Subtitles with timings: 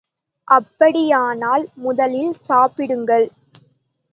[0.47, 3.27] அப்படியானால் முதலில் சாப்பிடுங்கள்.